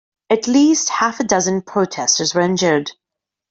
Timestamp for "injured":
2.41-2.91